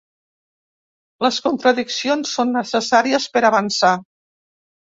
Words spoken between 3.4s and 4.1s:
avançar.